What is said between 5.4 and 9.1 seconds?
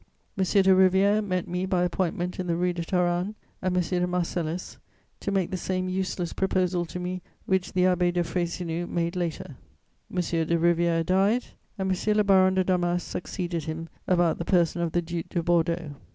the same useless proposal to me which the Abbé de Frayssinous